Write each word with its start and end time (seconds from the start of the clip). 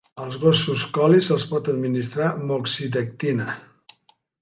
Als 0.21 0.37
gossos 0.43 0.85
Collie 0.95 1.27
se'ls 1.27 1.45
pot 1.53 1.71
administrar 1.75 2.33
moxidectina. 2.53 3.51